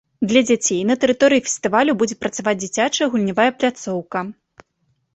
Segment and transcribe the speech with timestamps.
[0.29, 4.29] Для дзяцей на тэрыторыі фестывалю будзе працаваць дзіцячая гульнявая пляцоўка.